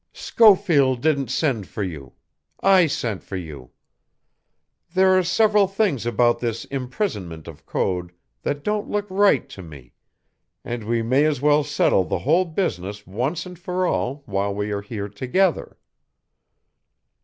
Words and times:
"Schofield 0.13 0.99
didn't 1.01 1.29
send 1.29 1.67
for 1.67 1.83
you 1.83 2.13
I 2.59 2.87
sent 2.87 3.21
for 3.21 3.35
you. 3.37 3.69
There 4.95 5.15
are 5.15 5.21
several 5.21 5.67
things 5.67 6.07
about 6.07 6.39
this 6.39 6.65
imprisonment 6.65 7.47
of 7.47 7.67
Code 7.67 8.11
that 8.41 8.63
don't 8.63 8.89
look 8.89 9.05
right 9.11 9.47
to 9.49 9.61
me, 9.61 9.93
and 10.65 10.85
we 10.85 11.03
may 11.03 11.23
as 11.25 11.39
well 11.39 11.63
settle 11.63 12.03
the 12.03 12.17
whole 12.17 12.45
business 12.45 13.05
once 13.05 13.45
and 13.45 13.59
for 13.59 13.85
all 13.85 14.23
while 14.25 14.55
we 14.55 14.71
are 14.71 14.81
here 14.81 15.07
together. 15.07 15.77